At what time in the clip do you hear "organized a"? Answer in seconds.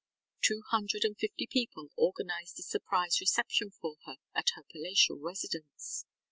1.95-2.63